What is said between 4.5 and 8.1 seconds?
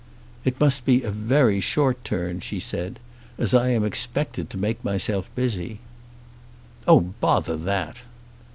make myself busy." "Oh, bother that."